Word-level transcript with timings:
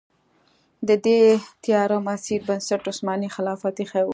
د 0.87 0.89
دې 1.05 1.19
تیاره 1.63 1.97
مسیر 2.07 2.39
بنسټ 2.47 2.81
عثماني 2.91 3.29
خلافت 3.35 3.75
ایښی 3.81 4.03
و. 4.05 4.09